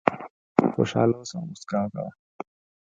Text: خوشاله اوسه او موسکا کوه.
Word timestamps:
خوشاله 0.75 1.15
اوسه 1.17 1.35
او 1.37 1.45
موسکا 1.49 1.81
کوه. 1.91 2.09